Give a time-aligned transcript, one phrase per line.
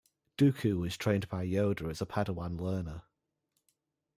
[0.35, 3.03] Dooku was trained by Yoda as a Padawan learner.